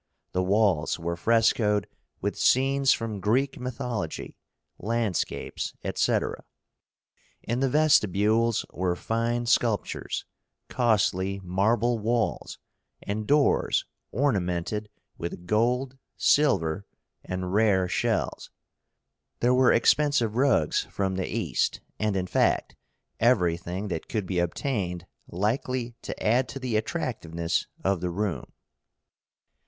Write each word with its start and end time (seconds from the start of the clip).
The 0.31 0.41
walls 0.41 0.97
were 0.97 1.15
frescoed 1.15 1.85
with 2.21 2.35
scenes 2.35 2.91
from 2.91 3.19
Greek 3.19 3.59
mythology, 3.59 4.35
landscapes, 4.79 5.75
etc. 5.83 6.43
In 7.43 7.59
the 7.59 7.69
vestibules 7.69 8.65
were 8.71 8.95
fine 8.95 9.45
sculptures, 9.45 10.25
costly 10.69 11.39
marble 11.43 11.99
walls, 11.99 12.57
and 13.03 13.27
doors 13.27 13.85
ornamented 14.11 14.89
with 15.19 15.45
gold, 15.45 15.99
silver, 16.17 16.83
and 17.23 17.53
rare 17.53 17.87
shells. 17.87 18.49
There 19.39 19.53
were 19.53 19.71
expensive 19.71 20.35
rugs 20.35 20.81
from 20.89 21.13
the 21.13 21.27
East, 21.29 21.79
and, 21.99 22.15
in 22.15 22.25
fact, 22.25 22.75
everything 23.19 23.89
that 23.89 24.09
could 24.09 24.25
be 24.25 24.39
obtained 24.39 25.05
likely 25.27 25.93
to 26.01 26.23
add 26.25 26.49
to 26.49 26.57
the 26.59 26.75
attractiveness 26.75 27.67
of 27.83 28.01
the 28.01 28.09
room. 28.09 28.51